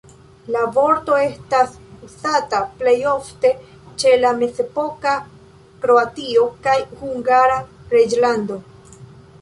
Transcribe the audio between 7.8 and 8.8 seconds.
Reĝlando.